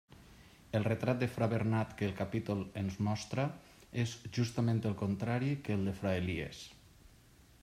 [0.77, 3.47] El retrat de fra Bernat que el capítol ens mostra
[4.07, 6.69] és justament el contrari que el de fra Elies.